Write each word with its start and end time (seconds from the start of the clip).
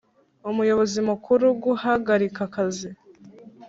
Umuyobozi 0.49 0.99
mukuru 1.09 1.45
guhagarika 1.63 2.39
akazi 2.47 2.89